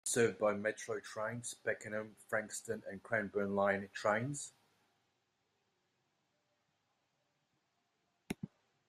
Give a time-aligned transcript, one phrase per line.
[0.03, 4.51] It is served by Metro Trains' Pakenham, Frankston, and Cranbourne line trains.